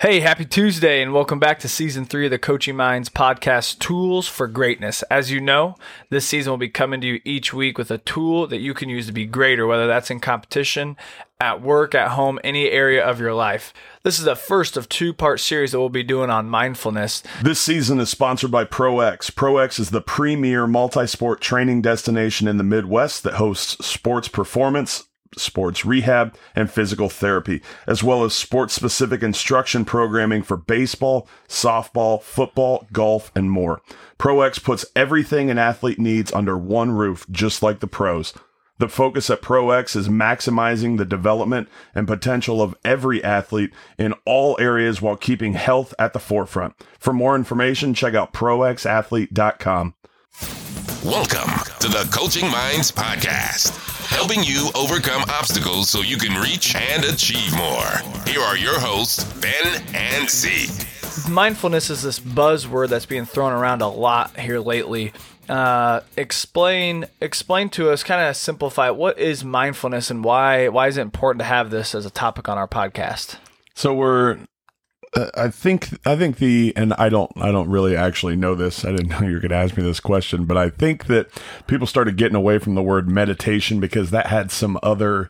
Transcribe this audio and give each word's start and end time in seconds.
Hey, 0.00 0.20
happy 0.20 0.44
Tuesday, 0.44 1.02
and 1.02 1.12
welcome 1.12 1.40
back 1.40 1.58
to 1.58 1.68
season 1.68 2.04
three 2.04 2.26
of 2.26 2.30
the 2.30 2.38
Coaching 2.38 2.76
Minds 2.76 3.08
podcast, 3.08 3.80
Tools 3.80 4.28
for 4.28 4.46
Greatness. 4.46 5.02
As 5.10 5.32
you 5.32 5.40
know, 5.40 5.74
this 6.08 6.24
season 6.24 6.52
will 6.52 6.56
be 6.56 6.68
coming 6.68 7.00
to 7.00 7.06
you 7.08 7.20
each 7.24 7.52
week 7.52 7.76
with 7.76 7.90
a 7.90 7.98
tool 7.98 8.46
that 8.46 8.60
you 8.60 8.74
can 8.74 8.88
use 8.88 9.08
to 9.08 9.12
be 9.12 9.26
greater, 9.26 9.66
whether 9.66 9.88
that's 9.88 10.08
in 10.08 10.20
competition, 10.20 10.96
at 11.40 11.60
work, 11.62 11.96
at 11.96 12.12
home, 12.12 12.38
any 12.44 12.70
area 12.70 13.04
of 13.04 13.18
your 13.18 13.34
life. 13.34 13.74
This 14.04 14.20
is 14.20 14.24
the 14.24 14.36
first 14.36 14.76
of 14.76 14.88
two 14.88 15.12
part 15.12 15.40
series 15.40 15.72
that 15.72 15.80
we'll 15.80 15.88
be 15.88 16.04
doing 16.04 16.30
on 16.30 16.48
mindfulness. 16.48 17.24
This 17.42 17.60
season 17.60 17.98
is 17.98 18.08
sponsored 18.08 18.52
by 18.52 18.66
ProX. 18.66 19.32
ProX 19.32 19.80
is 19.80 19.90
the 19.90 20.00
premier 20.00 20.68
multi 20.68 21.08
sport 21.08 21.40
training 21.40 21.82
destination 21.82 22.46
in 22.46 22.56
the 22.56 22.62
Midwest 22.62 23.24
that 23.24 23.34
hosts 23.34 23.84
sports 23.84 24.28
performance 24.28 25.07
sports 25.36 25.84
rehab, 25.84 26.34
and 26.54 26.70
physical 26.70 27.08
therapy, 27.08 27.62
as 27.86 28.02
well 28.02 28.24
as 28.24 28.34
sports 28.34 28.74
specific 28.74 29.22
instruction 29.22 29.84
programming 29.84 30.42
for 30.42 30.56
baseball, 30.56 31.28
softball, 31.48 32.22
football, 32.22 32.86
golf, 32.92 33.30
and 33.34 33.50
more. 33.50 33.80
ProX 34.18 34.62
puts 34.62 34.86
everything 34.96 35.50
an 35.50 35.58
athlete 35.58 35.98
needs 35.98 36.32
under 36.32 36.56
one 36.56 36.92
roof, 36.92 37.26
just 37.30 37.62
like 37.62 37.80
the 37.80 37.86
pros. 37.86 38.32
The 38.78 38.88
focus 38.88 39.28
at 39.28 39.42
ProX 39.42 39.96
is 39.96 40.08
maximizing 40.08 40.98
the 40.98 41.04
development 41.04 41.68
and 41.94 42.06
potential 42.06 42.62
of 42.62 42.76
every 42.84 43.22
athlete 43.22 43.72
in 43.98 44.14
all 44.24 44.56
areas 44.60 45.02
while 45.02 45.16
keeping 45.16 45.54
health 45.54 45.92
at 45.98 46.12
the 46.12 46.20
forefront. 46.20 46.74
For 46.98 47.12
more 47.12 47.34
information, 47.34 47.92
check 47.92 48.14
out 48.14 48.32
proxathlete.com. 48.32 49.94
Welcome 51.04 51.50
to 51.78 51.86
the 51.86 52.08
Coaching 52.12 52.50
Minds 52.50 52.90
Podcast 52.90 53.72
helping 54.08 54.42
you 54.42 54.68
overcome 54.74 55.22
obstacles 55.28 55.88
so 55.88 56.00
you 56.00 56.16
can 56.16 56.40
reach 56.40 56.74
and 56.74 57.04
achieve 57.04 57.54
more. 57.56 58.24
Here 58.26 58.40
are 58.40 58.56
your 58.56 58.80
hosts, 58.80 59.22
Ben 59.34 59.84
and 59.94 60.28
C. 60.28 60.66
Mindfulness 61.30 61.88
is 61.88 62.02
this 62.02 62.18
buzzword 62.18 62.88
that's 62.88 63.06
being 63.06 63.26
thrown 63.26 63.52
around 63.52 63.80
a 63.80 63.86
lot 63.88 64.40
here 64.40 64.58
lately. 64.58 65.12
Uh, 65.48 66.00
explain 66.16 67.06
explain 67.20 67.68
to 67.70 67.90
us, 67.90 68.02
kind 68.02 68.28
of 68.28 68.36
simplify 68.36 68.90
what 68.90 69.20
is 69.20 69.44
mindfulness 69.44 70.10
and 70.10 70.24
why 70.24 70.66
why 70.66 70.88
is 70.88 70.96
it 70.96 71.02
important 71.02 71.40
to 71.40 71.46
have 71.46 71.70
this 71.70 71.94
as 71.94 72.06
a 72.06 72.10
topic 72.10 72.48
on 72.48 72.58
our 72.58 72.68
podcast? 72.68 73.36
So 73.74 73.94
we're 73.94 74.38
uh, 75.14 75.30
I 75.34 75.48
think 75.48 75.88
I 76.06 76.16
think 76.16 76.38
the 76.38 76.72
and 76.76 76.92
I 76.94 77.08
don't 77.08 77.30
I 77.36 77.50
don't 77.50 77.68
really 77.68 77.96
actually 77.96 78.36
know 78.36 78.54
this. 78.54 78.84
I 78.84 78.90
didn't 78.90 79.08
know 79.08 79.20
you 79.26 79.34
were 79.34 79.40
going 79.40 79.50
to 79.50 79.56
ask 79.56 79.76
me 79.76 79.82
this 79.82 80.00
question, 80.00 80.44
but 80.44 80.56
I 80.56 80.70
think 80.70 81.06
that 81.06 81.28
people 81.66 81.86
started 81.86 82.16
getting 82.16 82.36
away 82.36 82.58
from 82.58 82.74
the 82.74 82.82
word 82.82 83.08
meditation 83.08 83.80
because 83.80 84.10
that 84.10 84.26
had 84.26 84.50
some 84.50 84.78
other 84.82 85.28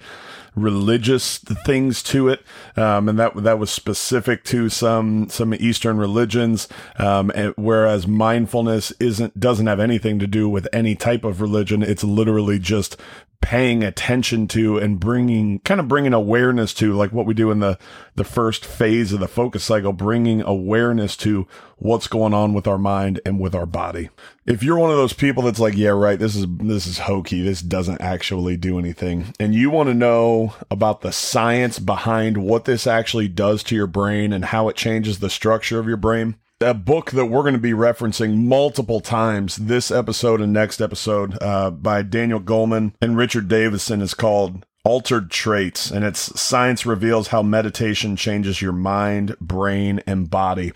religious 0.62 1.38
things 1.38 2.02
to 2.04 2.28
it, 2.28 2.42
um, 2.76 3.08
and 3.08 3.18
that 3.18 3.34
that 3.42 3.58
was 3.58 3.70
specific 3.70 4.44
to 4.44 4.68
some 4.68 5.28
some 5.28 5.54
Eastern 5.54 5.98
religions. 5.98 6.68
Um, 6.98 7.30
and, 7.34 7.54
whereas 7.56 8.06
mindfulness 8.06 8.92
isn't 9.00 9.38
doesn't 9.38 9.66
have 9.66 9.80
anything 9.80 10.18
to 10.18 10.26
do 10.26 10.48
with 10.48 10.68
any 10.72 10.94
type 10.94 11.24
of 11.24 11.40
religion. 11.40 11.82
It's 11.82 12.04
literally 12.04 12.58
just 12.58 12.96
paying 13.40 13.84
attention 13.84 14.48
to 14.48 14.78
and 14.78 14.98
bringing 14.98 15.60
kind 15.60 15.78
of 15.78 15.86
bringing 15.86 16.12
awareness 16.12 16.74
to 16.74 16.92
like 16.94 17.12
what 17.12 17.24
we 17.24 17.34
do 17.34 17.50
in 17.52 17.60
the 17.60 17.78
the 18.16 18.24
first 18.24 18.64
phase 18.64 19.12
of 19.12 19.20
the 19.20 19.28
focus 19.28 19.62
cycle 19.62 19.92
bringing 19.92 20.42
awareness 20.42 21.16
to 21.16 21.46
what's 21.78 22.06
going 22.06 22.34
on 22.34 22.52
with 22.54 22.66
our 22.66 22.78
mind 22.78 23.20
and 23.24 23.38
with 23.40 23.54
our 23.54 23.66
body 23.66 24.10
if 24.46 24.62
you're 24.62 24.78
one 24.78 24.90
of 24.90 24.96
those 24.96 25.12
people 25.12 25.42
that's 25.42 25.58
like 25.58 25.76
yeah 25.76 25.90
right 25.90 26.18
this 26.18 26.34
is 26.34 26.46
this 26.58 26.86
is 26.86 26.98
hokey 26.98 27.42
this 27.42 27.62
doesn't 27.62 28.00
actually 28.00 28.56
do 28.56 28.78
anything 28.78 29.32
and 29.38 29.54
you 29.54 29.70
want 29.70 29.88
to 29.88 29.94
know 29.94 30.54
about 30.70 31.00
the 31.00 31.12
science 31.12 31.78
behind 31.78 32.36
what 32.36 32.64
this 32.64 32.86
actually 32.86 33.28
does 33.28 33.62
to 33.62 33.74
your 33.74 33.86
brain 33.86 34.32
and 34.32 34.46
how 34.46 34.68
it 34.68 34.76
changes 34.76 35.18
the 35.18 35.30
structure 35.30 35.78
of 35.78 35.86
your 35.86 35.96
brain 35.96 36.36
a 36.60 36.74
book 36.74 37.12
that 37.12 37.26
we're 37.26 37.42
going 37.42 37.54
to 37.54 37.60
be 37.60 37.72
referencing 37.72 38.36
multiple 38.36 39.00
times 39.00 39.56
this 39.56 39.92
episode 39.92 40.40
and 40.40 40.52
next 40.52 40.80
episode 40.80 41.40
uh, 41.40 41.70
by 41.70 42.02
Daniel 42.02 42.40
Goleman 42.40 42.94
and 43.00 43.16
Richard 43.16 43.46
Davidson 43.46 44.02
is 44.02 44.12
called 44.12 44.64
Altered 44.84 45.30
Traits, 45.30 45.90
and 45.90 46.04
it's 46.04 46.40
science 46.40 46.86
reveals 46.86 47.28
how 47.28 47.42
meditation 47.42 48.16
changes 48.16 48.62
your 48.62 48.72
mind, 48.72 49.36
brain, 49.38 50.00
and 50.06 50.30
body. 50.30 50.72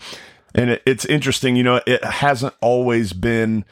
And 0.55 0.69
it, 0.69 0.83
it's 0.85 1.05
interesting, 1.05 1.55
you 1.55 1.63
know, 1.63 1.81
it 1.85 2.03
hasn't 2.03 2.53
always 2.61 3.13
been 3.13 3.65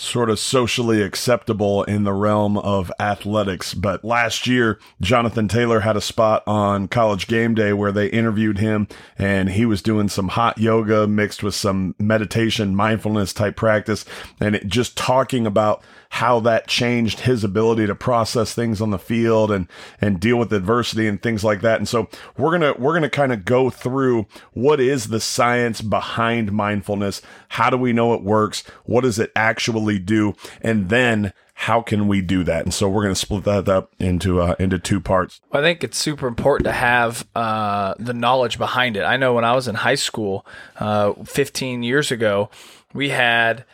sort 0.00 0.30
of 0.30 0.38
socially 0.38 1.02
acceptable 1.02 1.82
in 1.84 2.04
the 2.04 2.12
realm 2.12 2.56
of 2.56 2.90
athletics. 2.98 3.74
But 3.74 4.02
last 4.02 4.46
year, 4.46 4.78
Jonathan 5.00 5.46
Taylor 5.46 5.80
had 5.80 5.96
a 5.96 6.00
spot 6.00 6.42
on 6.46 6.88
college 6.88 7.26
game 7.26 7.54
day 7.54 7.74
where 7.74 7.92
they 7.92 8.06
interviewed 8.06 8.58
him 8.58 8.88
and 9.18 9.50
he 9.50 9.66
was 9.66 9.82
doing 9.82 10.08
some 10.08 10.28
hot 10.28 10.56
yoga 10.56 11.06
mixed 11.06 11.42
with 11.42 11.54
some 11.54 11.94
meditation, 11.98 12.74
mindfulness 12.74 13.34
type 13.34 13.56
practice 13.56 14.06
and 14.40 14.56
it, 14.56 14.66
just 14.66 14.96
talking 14.96 15.46
about 15.46 15.82
how 16.10 16.40
that 16.40 16.66
changed 16.66 17.20
his 17.20 17.44
ability 17.44 17.86
to 17.86 17.94
process 17.94 18.52
things 18.52 18.80
on 18.80 18.90
the 18.90 18.98
field 18.98 19.50
and 19.50 19.68
and 20.00 20.18
deal 20.18 20.36
with 20.36 20.52
adversity 20.52 21.06
and 21.06 21.22
things 21.22 21.44
like 21.44 21.60
that. 21.60 21.78
And 21.78 21.88
so 21.88 22.08
we're 22.36 22.58
to 22.58 22.74
we're 22.78 22.98
to 22.98 23.08
kind 23.08 23.32
of 23.32 23.44
go 23.44 23.70
through 23.70 24.26
what 24.52 24.80
is 24.80 25.08
the 25.08 25.20
science 25.20 25.80
behind 25.80 26.52
mindfulness? 26.52 27.22
How 27.50 27.70
do 27.70 27.76
we 27.76 27.92
know 27.92 28.12
it 28.14 28.22
works? 28.22 28.64
What 28.84 29.02
does 29.02 29.18
it 29.18 29.30
actually 29.36 29.98
do? 30.00 30.34
And 30.60 30.88
then 30.88 31.32
how 31.54 31.80
can 31.80 32.08
we 32.08 32.20
do 32.22 32.42
that? 32.42 32.64
And 32.64 32.74
so 32.74 32.88
we're 32.88 33.02
going 33.02 33.14
to 33.14 33.20
split 33.20 33.44
that 33.44 33.68
up 33.68 33.92
into 34.00 34.40
uh, 34.40 34.56
into 34.58 34.78
two 34.80 34.98
parts. 34.98 35.40
I 35.52 35.60
think 35.60 35.84
it's 35.84 35.98
super 35.98 36.26
important 36.26 36.64
to 36.64 36.72
have 36.72 37.24
uh, 37.36 37.94
the 37.98 38.14
knowledge 38.14 38.58
behind 38.58 38.96
it. 38.96 39.04
I 39.04 39.16
know 39.16 39.34
when 39.34 39.44
I 39.44 39.54
was 39.54 39.68
in 39.68 39.76
high 39.76 39.94
school, 39.94 40.44
uh, 40.80 41.12
15 41.24 41.82
years 41.84 42.10
ago, 42.10 42.50
we 42.92 43.10
had 43.10 43.64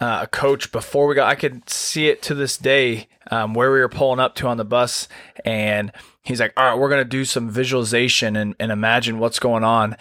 uh, 0.00 0.20
a 0.22 0.26
coach 0.26 0.72
before 0.72 1.06
we 1.06 1.14
got. 1.14 1.28
I 1.28 1.34
could 1.34 1.68
see 1.68 2.08
it 2.08 2.22
to 2.22 2.34
this 2.34 2.56
day 2.56 3.08
um, 3.30 3.54
where 3.54 3.72
we 3.72 3.78
were 3.78 3.88
pulling 3.88 4.20
up 4.20 4.34
to 4.36 4.46
on 4.46 4.56
the 4.56 4.64
bus, 4.64 5.08
and 5.44 5.92
he's 6.22 6.40
like, 6.40 6.52
"All 6.56 6.64
right, 6.64 6.78
we're 6.78 6.90
gonna 6.90 7.04
do 7.04 7.24
some 7.24 7.50
visualization 7.50 8.36
and, 8.36 8.54
and 8.60 8.70
imagine 8.70 9.18
what's 9.18 9.38
going 9.38 9.64
on." 9.64 9.96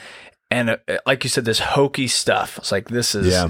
And 0.51 0.71
uh, 0.71 0.77
like 1.05 1.23
you 1.23 1.29
said, 1.29 1.45
this 1.45 1.59
hokey 1.59 2.07
stuff. 2.07 2.57
It's 2.57 2.71
like 2.71 2.89
this 2.89 3.15
is 3.15 3.27
yeah. 3.27 3.49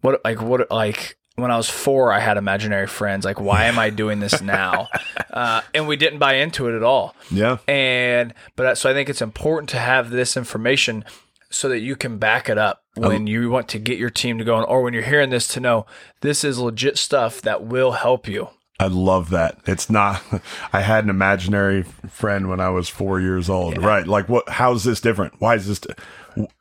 what 0.00 0.20
like 0.24 0.40
what 0.42 0.70
like 0.70 1.16
when 1.36 1.50
I 1.50 1.56
was 1.56 1.68
four, 1.68 2.12
I 2.12 2.18
had 2.18 2.38
imaginary 2.38 2.86
friends. 2.86 3.24
Like, 3.24 3.40
why 3.40 3.64
am 3.64 3.78
I 3.78 3.90
doing 3.90 4.20
this 4.20 4.40
now? 4.40 4.88
uh, 5.30 5.60
and 5.74 5.86
we 5.86 5.96
didn't 5.96 6.18
buy 6.18 6.34
into 6.36 6.66
it 6.68 6.74
at 6.74 6.82
all. 6.82 7.14
Yeah. 7.30 7.58
And 7.68 8.34
but 8.56 8.66
uh, 8.66 8.74
so 8.74 8.90
I 8.90 8.94
think 8.94 9.08
it's 9.08 9.22
important 9.22 9.68
to 9.70 9.78
have 9.78 10.10
this 10.10 10.36
information 10.36 11.04
so 11.50 11.68
that 11.68 11.80
you 11.80 11.94
can 11.94 12.18
back 12.18 12.48
it 12.48 12.58
up 12.58 12.82
when 12.96 13.16
um, 13.16 13.26
you 13.26 13.50
want 13.50 13.68
to 13.68 13.78
get 13.78 13.98
your 13.98 14.10
team 14.10 14.38
to 14.38 14.44
go 14.44 14.54
on, 14.54 14.64
or 14.64 14.82
when 14.82 14.94
you're 14.94 15.02
hearing 15.02 15.30
this 15.30 15.48
to 15.48 15.60
know 15.60 15.86
this 16.20 16.44
is 16.44 16.58
legit 16.58 16.98
stuff 16.98 17.40
that 17.42 17.62
will 17.62 17.92
help 17.92 18.26
you. 18.26 18.48
I 18.78 18.88
love 18.88 19.30
that. 19.30 19.58
It's 19.66 19.88
not. 19.88 20.22
I 20.72 20.80
had 20.80 21.04
an 21.04 21.10
imaginary 21.10 21.82
friend 22.08 22.48
when 22.48 22.60
I 22.60 22.70
was 22.70 22.88
four 22.88 23.20
years 23.20 23.48
old. 23.48 23.76
Yeah. 23.76 23.86
Right? 23.86 24.06
Like, 24.06 24.28
what? 24.28 24.48
How's 24.48 24.84
this 24.84 25.00
different? 25.00 25.34
Why 25.38 25.54
is 25.54 25.66
this? 25.66 25.80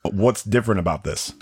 What's 0.04 0.44
different 0.44 0.80
about 0.80 1.04
this? 1.04 1.34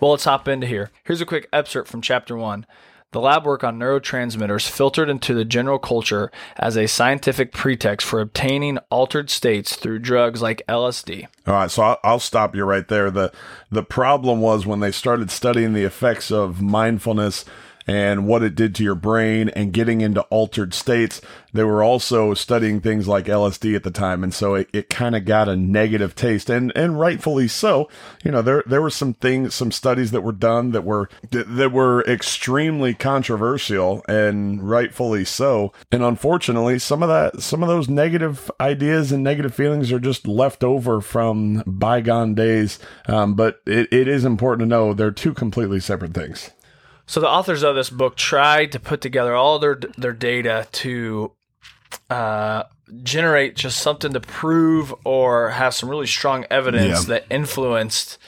Well, 0.00 0.10
let's 0.10 0.24
hop 0.24 0.48
into 0.48 0.66
here. 0.66 0.90
Here's 1.04 1.20
a 1.20 1.26
quick 1.26 1.48
excerpt 1.52 1.88
from 1.88 2.02
chapter 2.02 2.36
one. 2.36 2.66
The 3.14 3.20
lab 3.20 3.46
work 3.46 3.62
on 3.62 3.78
neurotransmitters 3.78 4.68
filtered 4.68 5.08
into 5.08 5.34
the 5.34 5.44
general 5.44 5.78
culture 5.78 6.32
as 6.56 6.76
a 6.76 6.88
scientific 6.88 7.52
pretext 7.52 8.04
for 8.04 8.20
obtaining 8.20 8.78
altered 8.90 9.30
states 9.30 9.76
through 9.76 10.00
drugs 10.00 10.42
like 10.42 10.64
LSD. 10.68 11.28
All 11.46 11.54
right, 11.54 11.70
so 11.70 11.96
I'll, 12.02 12.18
stop 12.18 12.56
you 12.56 12.64
right 12.64 12.88
there. 12.88 13.12
the 13.12 13.32
The 13.70 13.84
problem 13.84 14.40
was 14.40 14.66
when 14.66 14.80
they 14.80 14.90
started 14.90 15.30
studying 15.30 15.74
the 15.74 15.84
effects 15.84 16.32
of 16.32 16.60
mindfulness 16.60 17.44
and 17.86 18.26
what 18.26 18.42
it 18.42 18.54
did 18.54 18.74
to 18.74 18.84
your 18.84 18.94
brain 18.94 19.48
and 19.50 19.72
getting 19.72 20.00
into 20.00 20.22
altered 20.22 20.74
states. 20.74 21.20
They 21.52 21.64
were 21.64 21.82
also 21.82 22.34
studying 22.34 22.80
things 22.80 23.06
like 23.06 23.26
LSD 23.26 23.76
at 23.76 23.84
the 23.84 23.90
time. 23.90 24.24
And 24.24 24.34
so 24.34 24.54
it, 24.54 24.68
it 24.72 24.90
kind 24.90 25.14
of 25.14 25.24
got 25.24 25.48
a 25.48 25.56
negative 25.56 26.14
taste 26.14 26.50
and, 26.50 26.72
and 26.74 26.98
rightfully 26.98 27.46
so. 27.46 27.88
You 28.24 28.32
know, 28.32 28.42
there, 28.42 28.64
there 28.66 28.82
were 28.82 28.90
some 28.90 29.14
things, 29.14 29.54
some 29.54 29.70
studies 29.70 30.10
that 30.10 30.22
were 30.22 30.32
done 30.32 30.72
that 30.72 30.82
were, 30.82 31.08
that 31.30 31.72
were 31.72 32.02
extremely 32.02 32.94
controversial 32.94 34.02
and 34.08 34.68
rightfully 34.68 35.24
so. 35.24 35.72
And 35.92 36.02
unfortunately, 36.02 36.78
some 36.78 37.02
of 37.02 37.08
that, 37.08 37.40
some 37.40 37.62
of 37.62 37.68
those 37.68 37.88
negative 37.88 38.50
ideas 38.60 39.12
and 39.12 39.22
negative 39.22 39.54
feelings 39.54 39.92
are 39.92 40.00
just 40.00 40.26
left 40.26 40.64
over 40.64 41.00
from 41.00 41.62
bygone 41.66 42.34
days. 42.34 42.78
Um, 43.06 43.34
but 43.34 43.60
it, 43.66 43.92
it 43.92 44.08
is 44.08 44.24
important 44.24 44.60
to 44.60 44.66
know 44.66 44.92
they're 44.92 45.10
two 45.12 45.34
completely 45.34 45.78
separate 45.78 46.14
things. 46.14 46.50
So 47.06 47.20
the 47.20 47.28
authors 47.28 47.62
of 47.62 47.74
this 47.74 47.90
book 47.90 48.16
tried 48.16 48.72
to 48.72 48.80
put 48.80 49.00
together 49.00 49.34
all 49.34 49.58
their 49.58 49.78
their 49.96 50.12
data 50.12 50.66
to 50.72 51.32
uh, 52.10 52.64
generate 53.02 53.56
just 53.56 53.78
something 53.78 54.12
to 54.12 54.20
prove 54.20 54.94
or 55.04 55.50
have 55.50 55.74
some 55.74 55.88
really 55.88 56.06
strong 56.06 56.46
evidence 56.50 57.02
yeah. 57.02 57.14
that 57.18 57.26
influenced, 57.30 58.18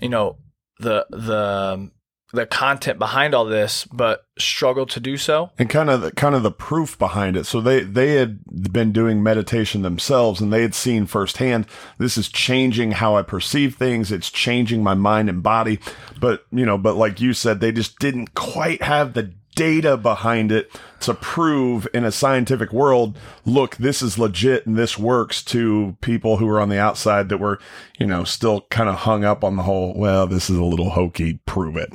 you 0.00 0.08
know, 0.08 0.36
the 0.78 1.06
the 1.10 1.90
the 2.32 2.46
content 2.46 2.98
behind 2.98 3.34
all 3.34 3.44
this, 3.44 3.84
but 3.84 4.26
struggle 4.38 4.84
to 4.86 5.00
do 5.00 5.16
so. 5.16 5.50
and 5.58 5.70
kind 5.70 5.88
of 5.88 6.00
the, 6.02 6.10
kind 6.10 6.34
of 6.34 6.42
the 6.42 6.50
proof 6.50 6.98
behind 6.98 7.36
it. 7.36 7.44
So 7.46 7.60
they 7.60 7.80
they 7.80 8.14
had 8.14 8.40
been 8.72 8.92
doing 8.92 9.22
meditation 9.22 9.82
themselves, 9.82 10.40
and 10.40 10.52
they 10.52 10.62
had 10.62 10.74
seen 10.74 11.06
firsthand 11.06 11.66
this 11.98 12.18
is 12.18 12.28
changing 12.28 12.92
how 12.92 13.16
I 13.16 13.22
perceive 13.22 13.76
things. 13.76 14.10
It's 14.12 14.30
changing 14.30 14.82
my 14.82 14.94
mind 14.94 15.28
and 15.28 15.42
body. 15.42 15.78
But 16.20 16.44
you 16.50 16.66
know, 16.66 16.78
but 16.78 16.96
like 16.96 17.20
you 17.20 17.32
said, 17.32 17.60
they 17.60 17.72
just 17.72 17.98
didn't 17.98 18.34
quite 18.34 18.82
have 18.82 19.14
the 19.14 19.32
data 19.54 19.96
behind 19.96 20.52
it 20.52 20.70
to 21.00 21.14
prove 21.14 21.88
in 21.94 22.04
a 22.04 22.12
scientific 22.12 22.74
world 22.74 23.16
look 23.46 23.74
this 23.76 24.02
is 24.02 24.18
legit 24.18 24.66
and 24.66 24.76
this 24.76 24.98
works 24.98 25.42
to 25.42 25.96
people 26.02 26.36
who 26.36 26.46
are 26.46 26.60
on 26.60 26.68
the 26.68 26.78
outside 26.78 27.30
that 27.30 27.38
were 27.38 27.58
you 27.98 28.06
know 28.06 28.22
still 28.22 28.66
kind 28.70 28.90
of 28.90 28.94
hung 28.96 29.24
up 29.24 29.42
on 29.42 29.56
the 29.56 29.62
whole 29.62 29.94
well 29.96 30.26
this 30.26 30.50
is 30.50 30.58
a 30.58 30.64
little 30.64 30.90
hokey 30.90 31.40
prove 31.46 31.74
it 31.74 31.90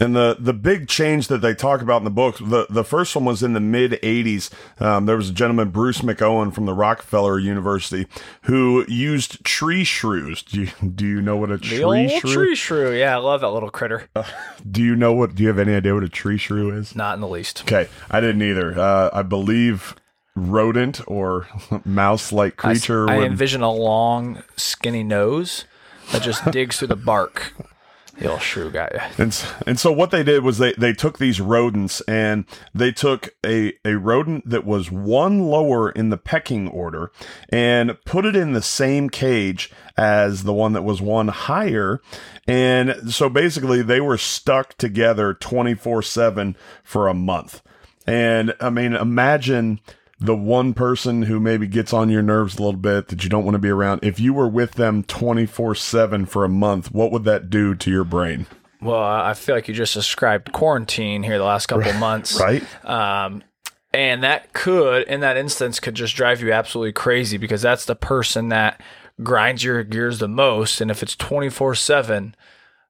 and 0.00 0.14
the, 0.14 0.36
the 0.38 0.52
big 0.52 0.88
change 0.88 1.28
that 1.28 1.38
they 1.38 1.54
talk 1.54 1.80
about 1.82 1.98
in 1.98 2.04
the 2.04 2.10
book, 2.10 2.36
the, 2.38 2.66
the 2.70 2.84
first 2.84 3.14
one 3.16 3.24
was 3.24 3.42
in 3.42 3.52
the 3.52 3.60
mid 3.60 3.92
80s. 3.92 4.50
Um, 4.80 5.06
there 5.06 5.16
was 5.16 5.30
a 5.30 5.32
gentleman, 5.32 5.70
Bruce 5.70 6.00
McEwen 6.02 6.52
from 6.54 6.66
the 6.66 6.72
Rockefeller 6.74 7.38
University, 7.38 8.06
who 8.42 8.84
used 8.88 9.44
tree 9.44 9.84
shrews. 9.84 10.42
Do 10.42 10.62
you, 10.62 10.68
do 10.88 11.06
you 11.06 11.20
know 11.20 11.36
what 11.36 11.50
a 11.50 11.58
tree 11.58 11.78
The 11.78 11.82
old 11.84 12.10
shrew? 12.20 12.32
tree 12.34 12.54
shrew. 12.54 12.92
Yeah, 12.92 13.14
I 13.16 13.18
love 13.18 13.40
that 13.40 13.48
little 13.50 13.70
critter. 13.70 14.08
Do 14.70 14.82
you 14.82 14.94
know 14.94 15.12
what? 15.12 15.34
Do 15.34 15.42
you 15.42 15.48
have 15.48 15.58
any 15.58 15.74
idea 15.74 15.94
what 15.94 16.04
a 16.04 16.08
tree 16.08 16.38
shrew 16.38 16.70
is? 16.70 16.94
Not 16.94 17.14
in 17.14 17.20
the 17.20 17.28
least. 17.28 17.62
Okay, 17.62 17.88
I 18.10 18.20
didn't 18.20 18.42
either. 18.42 18.78
Uh, 18.78 19.10
I 19.12 19.22
believe 19.22 19.94
rodent 20.36 21.00
or 21.08 21.48
mouse-like 21.84 22.64
I 22.64 22.70
creature. 22.72 23.08
I, 23.10 23.16
would- 23.18 23.26
envision 23.26 23.62
a 23.62 23.72
long, 23.72 24.42
skinny 24.56 25.02
nose 25.02 25.64
that 26.12 26.22
just 26.22 26.48
digs 26.52 26.78
through 26.78 26.88
the 26.88 26.96
bark. 26.96 27.52
The 28.22 28.30
old 28.30 28.42
shrew 28.42 28.70
guy. 28.70 29.10
And, 29.18 29.28
s- 29.28 29.46
and 29.66 29.78
so 29.78 29.92
what 29.92 30.10
they 30.10 30.22
did 30.22 30.42
was 30.42 30.58
they, 30.58 30.72
they 30.72 30.92
took 30.92 31.18
these 31.18 31.40
rodents 31.40 32.00
and 32.02 32.44
they 32.74 32.90
took 32.92 33.30
a, 33.46 33.74
a 33.84 33.94
rodent 33.96 34.48
that 34.48 34.64
was 34.66 34.90
one 34.90 35.40
lower 35.40 35.90
in 35.90 36.10
the 36.10 36.16
pecking 36.16 36.68
order 36.68 37.12
and 37.48 37.96
put 38.04 38.24
it 38.26 38.34
in 38.36 38.52
the 38.52 38.62
same 38.62 39.08
cage 39.08 39.70
as 39.96 40.42
the 40.44 40.52
one 40.52 40.72
that 40.72 40.82
was 40.82 41.00
one 41.00 41.28
higher. 41.28 42.00
And 42.46 43.12
so 43.12 43.28
basically 43.28 43.82
they 43.82 44.00
were 44.00 44.18
stuck 44.18 44.76
together 44.78 45.34
24 45.34 46.02
seven 46.02 46.56
for 46.82 47.08
a 47.08 47.14
month. 47.14 47.62
And 48.06 48.54
I 48.60 48.70
mean, 48.70 48.94
imagine 48.94 49.80
the 50.20 50.36
one 50.36 50.74
person 50.74 51.22
who 51.22 51.38
maybe 51.38 51.66
gets 51.66 51.92
on 51.92 52.10
your 52.10 52.22
nerves 52.22 52.58
a 52.58 52.62
little 52.62 52.80
bit 52.80 53.08
that 53.08 53.22
you 53.22 53.30
don't 53.30 53.44
want 53.44 53.54
to 53.54 53.60
be 53.60 53.68
around. 53.68 54.00
If 54.02 54.18
you 54.18 54.34
were 54.34 54.48
with 54.48 54.72
them 54.72 55.04
24 55.04 55.74
7 55.74 56.26
for 56.26 56.44
a 56.44 56.48
month, 56.48 56.92
what 56.92 57.12
would 57.12 57.24
that 57.24 57.50
do 57.50 57.74
to 57.76 57.90
your 57.90 58.04
brain? 58.04 58.46
Well, 58.80 59.00
I 59.00 59.34
feel 59.34 59.54
like 59.54 59.68
you 59.68 59.74
just 59.74 59.94
described 59.94 60.52
quarantine 60.52 61.22
here 61.22 61.38
the 61.38 61.44
last 61.44 61.66
couple 61.66 61.88
of 61.88 61.96
months. 61.96 62.38
Right? 62.40 62.62
Um, 62.84 63.42
and 63.92 64.22
that 64.22 64.52
could, 64.52 65.04
in 65.08 65.20
that 65.20 65.36
instance, 65.36 65.80
could 65.80 65.94
just 65.94 66.14
drive 66.14 66.40
you 66.40 66.52
absolutely 66.52 66.92
crazy 66.92 67.38
because 67.38 67.62
that's 67.62 67.86
the 67.86 67.96
person 67.96 68.50
that 68.50 68.80
grinds 69.22 69.64
your 69.64 69.82
gears 69.82 70.18
the 70.18 70.28
most. 70.28 70.80
And 70.80 70.90
if 70.90 71.02
it's 71.02 71.16
24 71.16 71.74
7, 71.74 72.36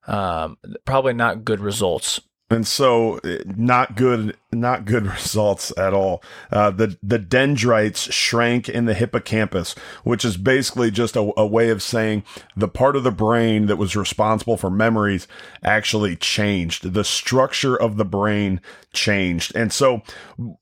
um, 0.07 0.59
probably 0.85 1.13
not 1.13 1.45
good 1.45 1.61
results. 1.61 2.21
And 2.51 2.67
so, 2.67 3.19
eh, 3.25 3.43
not 3.45 3.95
good, 3.95 4.35
not 4.51 4.87
good 4.87 5.07
results 5.15 5.71
at 5.77 5.93
all. 5.93 6.23
Uh, 6.51 6.71
the 6.71 6.97
the 7.03 7.19
dendrites 7.19 8.11
shrank 8.13 8.71
in 8.71 8.87
the 8.87 8.95
hippocampus, 8.95 9.75
which 10.03 10.25
is 10.25 10.39
basically 10.39 10.91
just 10.91 11.15
a, 11.15 11.31
a 11.37 11.47
way 11.47 11.69
of 11.69 11.83
saying 11.83 12.25
the 12.57 12.69
part 12.69 12.97
of 12.97 13.05
the 13.05 13.11
brain 13.11 13.67
that 13.67 13.77
was 13.77 13.95
responsible 13.95 14.57
for 14.57 14.71
memories 14.71 15.29
actually 15.63 16.17
changed. 16.17 16.95
The 16.95 17.05
structure 17.05 17.77
of 17.77 17.99
the 17.99 18.07
brain 18.07 18.63
changed, 18.95 19.55
and 19.55 19.71
so 19.71 20.03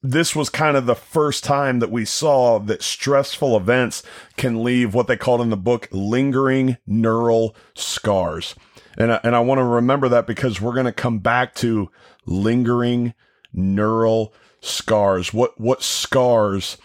this 0.03 0.35
was 0.35 0.49
kind 0.51 0.77
of 0.77 0.87
the 0.87 0.97
first 0.97 1.45
time 1.45 1.79
that 1.79 1.93
we 1.93 2.05
saw 2.05 2.59
that 2.59 2.83
stressful 2.83 3.57
events 3.57 4.03
can 4.37 4.65
leave 4.65 4.93
what 4.93 5.07
they 5.07 5.17
called 5.17 5.41
in 5.41 5.51
the 5.51 5.57
book 5.57 5.89
lingering 5.93 6.79
neural 6.85 7.55
scars. 7.77 8.57
And 8.97 9.13
I, 9.13 9.21
and 9.23 9.37
I 9.37 9.41
want 9.41 9.59
to 9.59 9.65
remember 9.65 10.09
that 10.09 10.27
because 10.27 10.61
we're 10.61 10.75
going 10.75 10.87
to 10.87 10.93
come 10.93 11.19
back 11.19 11.55
to 11.57 11.91
lingering 12.25 13.15
neural 13.53 14.35
scars. 14.61 15.33
What 15.33 15.61
what 15.61 15.83
scars 15.83 16.77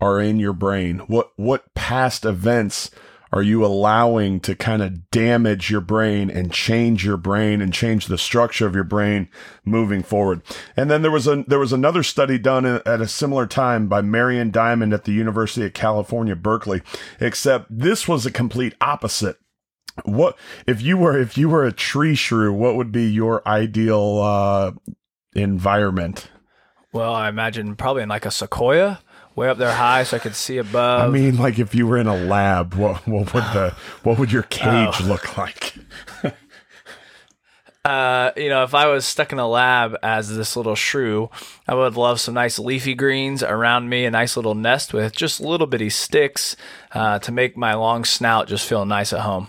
are 0.00 0.20
in 0.20 0.38
your 0.38 0.52
brain? 0.52 1.00
What 1.00 1.32
what 1.36 1.74
past 1.74 2.24
events 2.24 2.90
are 3.32 3.42
you 3.42 3.64
allowing 3.64 4.40
to 4.40 4.56
kind 4.56 4.82
of 4.82 5.08
damage 5.10 5.70
your 5.70 5.80
brain 5.80 6.30
and 6.30 6.52
change 6.52 7.04
your 7.04 7.16
brain 7.16 7.60
and 7.60 7.72
change 7.72 8.06
the 8.06 8.18
structure 8.18 8.66
of 8.66 8.74
your 8.74 8.84
brain 8.84 9.28
moving 9.64 10.02
forward? 10.02 10.42
And 10.76 10.90
then 10.90 11.02
there 11.02 11.10
was 11.10 11.26
a 11.26 11.44
there 11.46 11.58
was 11.58 11.72
another 11.72 12.02
study 12.02 12.38
done 12.38 12.64
at 12.66 13.00
a 13.00 13.08
similar 13.08 13.46
time 13.46 13.88
by 13.88 14.00
Marion 14.00 14.50
Diamond 14.50 14.92
at 14.92 15.04
the 15.04 15.12
University 15.12 15.64
of 15.66 15.74
California, 15.74 16.36
Berkeley, 16.36 16.82
except 17.20 17.66
this 17.70 18.08
was 18.08 18.26
a 18.26 18.32
complete 18.32 18.74
opposite 18.80 19.39
what 20.04 20.36
if 20.66 20.80
you 20.82 20.96
were 20.96 21.18
if 21.18 21.36
you 21.38 21.48
were 21.48 21.64
a 21.64 21.72
tree 21.72 22.14
shrew 22.14 22.52
what 22.52 22.76
would 22.76 22.90
be 22.92 23.04
your 23.10 23.46
ideal 23.46 24.20
uh 24.22 24.72
environment 25.34 26.28
Well, 26.92 27.14
I 27.14 27.28
imagine 27.28 27.76
probably 27.76 28.02
in 28.02 28.08
like 28.08 28.26
a 28.26 28.30
sequoia, 28.30 29.00
way 29.36 29.48
up 29.48 29.58
there 29.58 29.72
high 29.72 30.02
so 30.02 30.16
I 30.16 30.20
could 30.20 30.34
see 30.34 30.58
above. 30.58 31.02
i 31.02 31.08
mean 31.08 31.36
like 31.38 31.58
if 31.58 31.74
you 31.74 31.86
were 31.86 31.96
in 31.98 32.06
a 32.08 32.16
lab 32.16 32.74
what 32.74 33.06
what 33.06 33.32
would 33.32 33.44
the 33.54 33.74
what 34.02 34.18
would 34.18 34.32
your 34.32 34.42
cage 34.44 34.96
Oh. 35.00 35.04
look 35.06 35.36
like 35.38 35.74
Uh, 37.82 38.30
you 38.36 38.50
know, 38.50 38.62
if 38.62 38.74
I 38.74 38.88
was 38.88 39.06
stuck 39.06 39.32
in 39.32 39.38
a 39.38 39.48
lab 39.48 39.96
as 40.02 40.36
this 40.36 40.54
little 40.54 40.74
shrew, 40.74 41.30
I 41.66 41.74
would 41.74 41.96
love 41.96 42.20
some 42.20 42.34
nice 42.34 42.58
leafy 42.58 42.92
greens 42.94 43.42
around 43.42 43.88
me, 43.88 44.04
a 44.04 44.10
nice 44.10 44.36
little 44.36 44.54
nest 44.54 44.92
with 44.92 45.16
just 45.16 45.40
little 45.40 45.66
bitty 45.66 45.88
sticks 45.88 46.56
uh, 46.92 47.20
to 47.20 47.32
make 47.32 47.56
my 47.56 47.72
long 47.72 48.04
snout 48.04 48.48
just 48.48 48.68
feel 48.68 48.84
nice 48.84 49.14
at 49.14 49.20
home. 49.20 49.48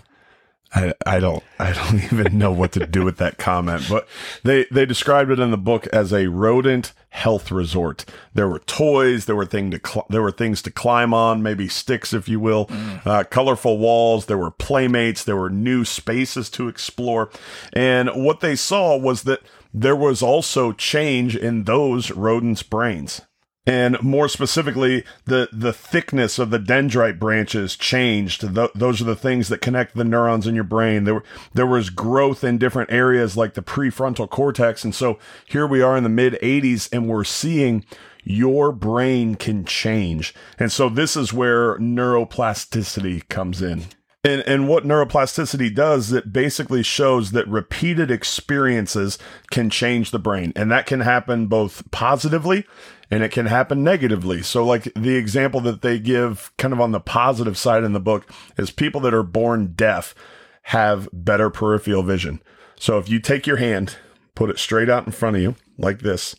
I, 0.74 0.94
I 1.06 1.20
don't 1.20 1.44
I 1.60 1.74
don't 1.74 2.04
even 2.14 2.38
know 2.38 2.52
what 2.52 2.72
to 2.74 2.86
do 2.86 3.04
with 3.04 3.18
that 3.18 3.38
comment, 3.38 3.86
but 3.90 4.08
they 4.44 4.66
they 4.72 4.86
described 4.86 5.32
it 5.32 5.40
in 5.40 5.52
the 5.52 5.58
book 5.58 5.88
as 5.88 6.14
a 6.14 6.28
rodent 6.28 6.94
health 7.10 7.52
resort. 7.52 8.06
There 8.34 8.48
were 8.48 8.60
toys, 8.60 9.26
there 9.26 9.36
were 9.36 9.46
thing 9.46 9.72
to 9.72 9.82
cl- 9.86 10.06
there 10.10 10.22
were 10.22 10.32
things 10.32 10.62
to 10.64 10.72
climb 10.72 11.14
on, 11.14 11.44
maybe 11.44 11.68
sticks, 11.68 12.14
if 12.14 12.30
you 12.30 12.40
will, 12.40 12.70
uh, 13.06 13.26
colorful 13.30 13.78
walls. 13.78 14.28
There 14.28 14.38
were 14.38 14.52
playmates, 14.52 15.24
there 15.24 15.36
were 15.36 15.50
new 15.50 15.84
spaces 15.84 16.50
to 16.52 16.68
explore, 16.68 17.30
and 17.74 18.10
what 18.10 18.40
they 18.40 18.56
saw 18.56 18.98
was 18.98 19.24
that 19.24 19.42
there 19.74 19.96
was 19.96 20.22
also 20.22 20.72
change 20.72 21.36
in 21.36 21.64
those 21.64 22.12
rodents' 22.12 22.64
brains. 22.64 23.22
And 23.68 24.02
more 24.02 24.28
specifically, 24.28 25.04
the, 25.26 25.48
the 25.54 25.74
thickness 25.74 26.40
of 26.40 26.50
the 26.50 26.58
dendrite 26.60 27.20
branches 27.20 27.76
changed. 27.76 28.42
Th- 28.56 28.72
those 28.74 29.02
are 29.02 29.06
the 29.06 29.16
things 29.16 29.50
that 29.50 29.62
connect 29.62 29.96
the 29.96 30.04
neurons 30.04 30.48
in 30.48 30.56
your 30.56 30.64
brain. 30.64 31.04
There, 31.04 31.16
were, 31.16 31.24
there 31.54 31.68
was 31.68 31.92
growth 31.92 32.44
in 32.44 32.58
different 32.58 32.92
areas 32.92 33.38
like 33.38 33.54
the 33.54 33.62
prefrontal 33.62 34.28
cortex. 34.28 34.84
And 34.84 34.96
so 34.96 35.20
here 35.46 35.68
we 35.68 35.82
are 35.82 35.96
in 35.96 36.04
the 36.04 36.10
mid 36.10 36.40
80s 36.42 36.90
and 36.92 37.08
we're 37.08 37.24
seeing 37.24 37.86
your 38.24 38.72
brain 38.72 39.36
can 39.36 39.64
change. 39.66 40.34
And 40.58 40.72
so 40.72 40.90
this 40.90 41.16
is 41.16 41.32
where 41.32 41.78
neuroplasticity 41.78 43.30
comes 43.30 43.62
in. 43.62 43.86
And, 44.24 44.42
and 44.42 44.68
what 44.68 44.84
neuroplasticity 44.84 45.74
does, 45.74 46.12
it 46.14 46.32
basically 46.32 46.84
shows 46.84 47.32
that 47.32 47.48
repeated 47.48 48.12
experiences 48.12 49.18
can 49.50 49.72
change 49.72 50.12
the 50.12 50.20
brain. 50.20 50.54
And 50.56 50.72
that 50.72 50.86
can 50.86 51.00
happen 51.00 51.48
both 51.48 51.90
positively 51.90 52.66
and 53.12 53.24
it 53.24 53.32
can 53.32 53.48
happen 53.48 53.84
negatively. 53.84 54.42
So, 54.42 54.66
like 54.66 54.92
the 54.96 55.16
example 55.16 55.60
that 55.62 55.82
they 55.82 56.00
give 56.00 56.52
kind 56.58 56.74
of 56.74 56.80
on 56.80 56.92
the 56.92 57.00
positive 57.00 57.58
side 57.58 57.84
in 57.84 57.94
the 57.94 58.00
book 58.00 58.32
is 58.58 58.72
people 58.72 59.02
that 59.02 59.14
are 59.14 59.22
born 59.22 59.74
deaf 59.74 60.16
have 60.64 61.10
better 61.12 61.50
peripheral 61.50 62.04
vision. 62.04 62.42
So, 62.80 62.98
if 62.98 63.10
you 63.10 63.20
take 63.20 63.46
your 63.46 63.58
hand, 63.58 63.98
put 64.34 64.50
it 64.50 64.58
straight 64.58 64.90
out 64.90 65.06
in 65.06 65.12
front 65.12 65.36
of 65.36 65.42
you 65.42 65.56
like 65.78 66.00
this, 66.00 66.36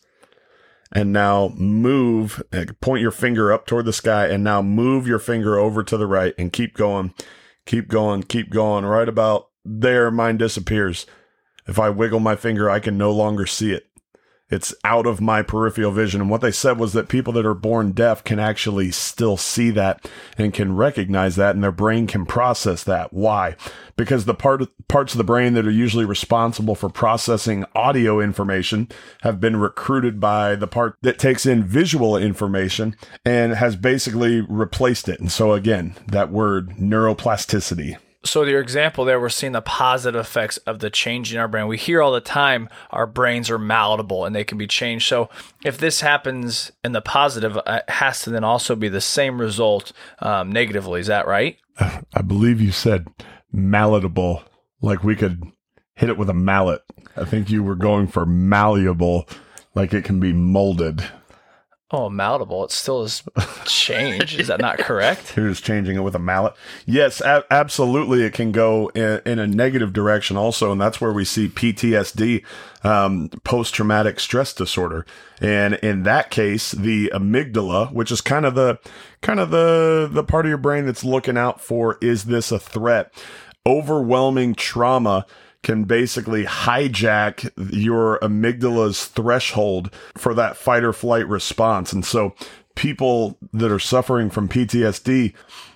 and 0.93 1.13
now 1.13 1.49
move, 1.57 2.43
point 2.81 3.03
your 3.03 3.11
finger 3.11 3.53
up 3.53 3.67
toward 3.67 3.85
the 3.85 3.93
sky, 3.93 4.27
and 4.27 4.43
now 4.43 4.63
move 4.63 5.07
your 5.07 5.19
finger 5.19 5.59
over 5.59 5.83
to 5.83 5.97
the 5.99 6.07
right 6.07 6.35
and 6.39 6.53
keep 6.55 6.75
going, 6.75 7.13
keep 7.67 7.89
going, 7.89 8.23
keep 8.23 8.51
going. 8.51 8.85
Right 8.85 9.09
about 9.09 9.49
there, 9.65 10.11
mine 10.11 10.37
disappears. 10.37 11.07
If 11.67 11.79
I 11.79 11.91
wiggle 11.91 12.21
my 12.21 12.37
finger, 12.37 12.69
I 12.69 12.81
can 12.81 12.99
no 12.99 13.13
longer 13.13 13.47
see 13.47 13.73
it. 13.73 13.87
It's 14.53 14.75
out 14.85 15.07
of 15.07 15.23
my 15.23 15.41
peripheral 15.41 15.93
vision. 15.93 16.21
And 16.21 16.29
what 16.29 16.43
they 16.43 16.53
said 16.53 16.79
was 16.79 16.93
that 16.93 17.09
people 17.09 17.33
that 17.33 17.47
are 17.47 17.55
born 17.55 17.93
deaf 17.93 18.23
can 18.23 18.39
actually 18.39 18.91
still 18.91 19.39
see 19.39 19.71
that 19.71 20.07
and 20.37 20.53
can 20.53 20.77
recognize 20.77 21.37
that, 21.37 21.55
and 21.55 21.65
their 21.65 21.73
brain 21.73 22.07
can 22.07 22.27
process 22.27 22.85
that. 22.85 23.15
Why? 23.15 23.57
Because 23.97 24.27
the 24.27 24.35
part 24.35 24.63
parts 24.89 25.15
of 25.15 25.19
the 25.19 25.25
brain 25.25 25.55
that 25.55 25.67
are 25.67 25.71
usually 25.71 26.05
responsible 26.05 26.75
for 26.75 26.91
processing 26.91 27.65
audio 27.75 28.21
information 28.21 28.89
have 29.23 29.41
been 29.41 29.57
recruited 29.57 30.21
by 30.21 30.55
the 30.55 30.67
part 30.67 30.97
that 31.01 31.19
takes 31.19 31.47
in 31.47 31.65
visual 31.65 32.15
information 32.15 32.95
and 33.25 33.55
has 33.55 33.75
basically 33.75 34.43
replaced 34.43 35.09
it. 35.09 35.19
And 35.19 35.33
so 35.33 35.53
again, 35.55 35.95
that 36.09 36.31
word 36.31 36.77
neuroplasticity. 36.77 37.97
So 38.25 38.45
your 38.45 38.61
example 38.61 39.05
there, 39.05 39.21
we're 39.21 39.29
seeing 39.29 39.53
the 39.53 39.63
positive 39.63 40.21
effects 40.21 40.57
of 40.59 40.79
the 40.79 40.91
change 40.91 41.35
in 41.35 41.41
our 41.41 41.49
brain. 41.49 41.67
We 41.67 41.77
hear 41.77 42.01
all 42.01 42.13
the 42.13 42.21
time 42.21 42.69
our 42.91 43.07
brains 43.07 43.51
are 43.51 43.59
malleable 43.59 44.25
and 44.25 44.35
they 44.35 44.45
can 44.45 44.59
be 44.59 44.67
changed. 44.67 45.09
So 45.09 45.29
if 45.65 45.79
this 45.79 46.01
happens 46.01 46.71
in 46.85 46.93
the 46.93 47.01
positive, 47.01 47.57
uh, 47.57 47.81
it 47.87 47.91
has 47.91 48.23
to 48.23 48.31
then 48.31 48.45
also 48.45 48.77
be 48.77 48.89
the 48.89 49.01
same 49.01 49.41
result 49.41 49.93
um, 50.21 50.53
negatively. 50.53 51.01
Is 51.01 51.09
that 51.09 51.27
right? 51.27 51.59
I 51.79 52.23
believe 52.25 52.61
you 52.61 52.73
said 52.73 53.09
malleable, 53.53 54.45
like 54.81 55.03
we 55.03 55.17
could 55.17 55.43
hit 55.95 56.09
it 56.09 56.17
with 56.17 56.31
a 56.31 56.35
mallet. 56.35 56.83
I 57.17 57.25
think 57.25 57.51
you 57.51 57.63
were 57.63 57.77
going 57.77 58.07
for 58.07 58.25
malleable, 58.25 59.29
like 59.75 59.93
it 59.93 60.05
can 60.05 60.21
be 60.21 60.33
molded. 60.33 61.05
Oh, 61.95 62.09
malleable. 62.09 62.65
It 62.65 62.71
still 62.71 63.03
is 63.03 63.23
change. 63.67 64.39
is 64.39 64.49
that 64.49 64.61
not 64.61 64.79
correct? 64.79 65.35
You're 65.37 65.51
just 65.51 65.63
changing 65.63 65.97
it 65.97 66.01
with 66.01 66.15
a 66.15 66.19
mallet. 66.19 66.55
Yes, 66.87 67.21
a- 67.21 67.45
absolutely. 67.51 68.23
It 68.23 68.33
can 68.33 68.51
go 68.51 68.89
in, 68.95 69.21
in, 69.27 69.39
a 69.39 69.47
negative 69.47 69.93
direction 69.93 70.39
also. 70.39 70.73
And 70.73 70.81
that's 70.81 71.03
where 71.03 71.13
we 71.13 71.27
see 71.27 71.49
PTSD, 71.49 72.45
um, 72.83 73.29
post 73.45 73.75
traumatic 73.75 74.21
stress 74.21 74.55
disorder. 74.55 75.05
And 75.43 75.75
in 75.75 76.05
that 76.05 76.31
case, 76.31 76.73
the 76.73 77.13
amygdala, 77.15 77.93
which 77.93 78.11
is 78.11 78.23
kind 78.23 78.47
of 78.47 78.55
the, 78.55 78.79
kind 79.21 79.39
of 79.39 79.51
the, 79.51 80.09
the 80.11 80.25
part 80.25 80.47
of 80.47 80.49
your 80.49 80.57
brain 80.57 80.87
that's 80.87 81.05
looking 81.05 81.37
out 81.37 81.61
for, 81.61 81.99
is 82.01 82.25
this 82.25 82.51
a 82.51 82.59
threat? 82.59 83.13
Overwhelming 83.67 84.55
trauma 84.55 85.27
can 85.63 85.85
basically 85.85 86.45
hijack 86.45 87.51
your 87.73 88.19
amygdala's 88.21 89.07
threshold 89.07 89.95
for 90.17 90.35
that 90.35 90.57
fight 90.57 90.83
or 90.83 90.93
flight 90.93 91.27
response. 91.29 91.93
And 91.93 92.05
so 92.05 92.35
people 92.75 93.39
that 93.53 93.71
are 93.71 93.79
suffering 93.79 94.31
from 94.31 94.49
PTSD 94.49 95.35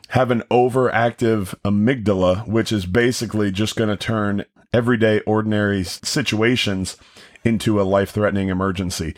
have 0.09 0.31
an 0.31 0.43
overactive 0.51 1.55
amygdala, 1.65 2.47
which 2.47 2.73
is 2.73 2.87
basically 2.87 3.51
just 3.51 3.77
going 3.77 3.91
to 3.91 3.97
turn 3.97 4.45
everyday 4.73 5.21
ordinary 5.21 5.85
situations 5.85 6.97
into 7.45 7.81
a 7.81 7.85
life 7.85 8.11
threatening 8.11 8.49
emergency 8.49 9.15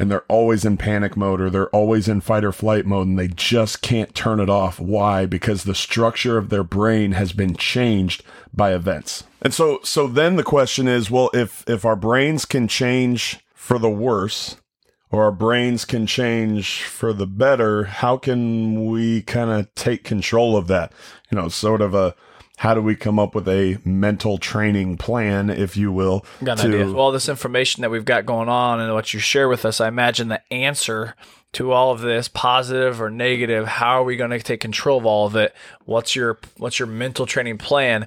and 0.00 0.10
they're 0.10 0.24
always 0.28 0.64
in 0.64 0.78
panic 0.78 1.14
mode 1.14 1.42
or 1.42 1.50
they're 1.50 1.68
always 1.68 2.08
in 2.08 2.22
fight 2.22 2.42
or 2.42 2.52
flight 2.52 2.86
mode 2.86 3.06
and 3.06 3.18
they 3.18 3.28
just 3.28 3.82
can't 3.82 4.14
turn 4.14 4.40
it 4.40 4.48
off. 4.48 4.80
Why? 4.80 5.26
Because 5.26 5.64
the 5.64 5.74
structure 5.74 6.38
of 6.38 6.48
their 6.48 6.64
brain 6.64 7.12
has 7.12 7.34
been 7.34 7.54
changed 7.54 8.24
by 8.50 8.72
events. 8.72 9.24
And 9.42 9.52
so 9.52 9.80
so 9.84 10.06
then 10.06 10.36
the 10.36 10.42
question 10.42 10.88
is, 10.88 11.10
well, 11.10 11.30
if 11.34 11.68
if 11.68 11.84
our 11.84 11.96
brains 11.96 12.46
can 12.46 12.66
change 12.66 13.40
for 13.52 13.78
the 13.78 13.90
worse 13.90 14.56
or 15.10 15.24
our 15.24 15.32
brains 15.32 15.84
can 15.84 16.06
change 16.06 16.82
for 16.82 17.12
the 17.12 17.26
better, 17.26 17.84
how 17.84 18.16
can 18.16 18.86
we 18.86 19.20
kind 19.20 19.50
of 19.50 19.74
take 19.74 20.02
control 20.02 20.56
of 20.56 20.66
that? 20.68 20.94
You 21.30 21.36
know, 21.36 21.48
sort 21.48 21.82
of 21.82 21.94
a 21.94 22.14
how 22.60 22.74
do 22.74 22.82
we 22.82 22.94
come 22.94 23.18
up 23.18 23.34
with 23.34 23.48
a 23.48 23.78
mental 23.86 24.36
training 24.36 24.98
plan, 24.98 25.48
if 25.48 25.78
you 25.78 25.90
will? 25.90 26.26
Got 26.44 26.62
an 26.62 26.70
to, 26.70 26.76
idea. 26.76 26.92
Well, 26.92 27.00
all 27.00 27.10
this 27.10 27.26
information 27.26 27.80
that 27.80 27.90
we've 27.90 28.04
got 28.04 28.26
going 28.26 28.50
on 28.50 28.80
and 28.80 28.92
what 28.92 29.14
you 29.14 29.18
share 29.18 29.48
with 29.48 29.64
us, 29.64 29.80
I 29.80 29.88
imagine 29.88 30.28
the 30.28 30.42
answer 30.52 31.14
to 31.52 31.72
all 31.72 31.90
of 31.90 32.02
this, 32.02 32.28
positive 32.28 33.00
or 33.00 33.08
negative, 33.08 33.66
how 33.66 34.02
are 34.02 34.04
we 34.04 34.16
going 34.16 34.30
to 34.30 34.38
take 34.40 34.60
control 34.60 34.98
of 34.98 35.06
all 35.06 35.26
of 35.26 35.36
it? 35.36 35.54
What's 35.86 36.14
your 36.14 36.38
what's 36.58 36.78
your 36.78 36.86
mental 36.86 37.24
training 37.24 37.56
plan? 37.56 38.06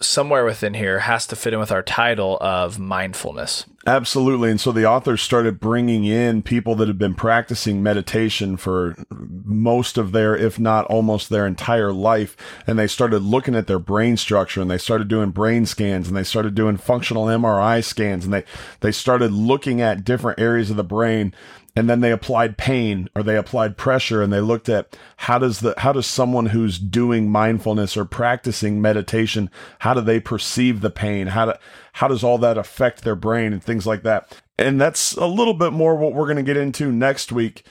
Somewhere 0.00 0.44
within 0.44 0.74
here 0.74 1.00
has 1.00 1.26
to 1.26 1.36
fit 1.36 1.52
in 1.52 1.58
with 1.58 1.72
our 1.72 1.82
title 1.82 2.38
of 2.40 2.78
mindfulness. 2.78 3.64
Absolutely. 3.86 4.50
And 4.50 4.60
so 4.60 4.70
the 4.70 4.86
authors 4.86 5.22
started 5.22 5.58
bringing 5.58 6.04
in 6.04 6.42
people 6.42 6.74
that 6.76 6.88
have 6.88 6.98
been 6.98 7.14
practicing 7.14 7.82
meditation 7.82 8.56
for 8.56 8.94
most 9.10 9.96
of 9.96 10.12
their, 10.12 10.36
if 10.36 10.58
not 10.58 10.84
almost 10.86 11.30
their 11.30 11.46
entire 11.46 11.92
life. 11.92 12.36
And 12.66 12.78
they 12.78 12.86
started 12.86 13.22
looking 13.22 13.54
at 13.54 13.66
their 13.66 13.78
brain 13.78 14.16
structure 14.16 14.60
and 14.60 14.70
they 14.70 14.78
started 14.78 15.08
doing 15.08 15.30
brain 15.30 15.64
scans 15.64 16.06
and 16.06 16.16
they 16.16 16.24
started 16.24 16.54
doing 16.54 16.76
functional 16.76 17.26
MRI 17.26 17.82
scans 17.82 18.24
and 18.24 18.34
they, 18.34 18.44
they 18.80 18.92
started 18.92 19.32
looking 19.32 19.80
at 19.80 20.04
different 20.04 20.38
areas 20.38 20.70
of 20.70 20.76
the 20.76 20.84
brain 20.84 21.32
and 21.78 21.88
then 21.88 22.00
they 22.00 22.10
applied 22.10 22.58
pain 22.58 23.08
or 23.14 23.22
they 23.22 23.36
applied 23.36 23.76
pressure 23.76 24.20
and 24.20 24.32
they 24.32 24.40
looked 24.40 24.68
at 24.68 24.96
how 25.18 25.38
does 25.38 25.60
the 25.60 25.74
how 25.78 25.92
does 25.92 26.06
someone 26.06 26.46
who's 26.46 26.78
doing 26.78 27.30
mindfulness 27.30 27.96
or 27.96 28.04
practicing 28.04 28.82
meditation 28.82 29.48
how 29.78 29.94
do 29.94 30.00
they 30.00 30.20
perceive 30.20 30.80
the 30.80 30.90
pain? 30.90 31.28
How 31.28 31.46
do, 31.46 31.52
how 31.94 32.08
does 32.08 32.24
all 32.24 32.38
that 32.38 32.58
affect 32.58 33.02
their 33.02 33.16
brain 33.16 33.52
and 33.52 33.62
things 33.62 33.86
like 33.86 34.02
that? 34.02 34.36
And 34.58 34.80
that's 34.80 35.14
a 35.14 35.26
little 35.26 35.54
bit 35.54 35.72
more 35.72 35.96
what 35.96 36.14
we're 36.14 36.26
going 36.26 36.36
to 36.36 36.42
get 36.42 36.56
into 36.56 36.90
next 36.90 37.30
week. 37.30 37.64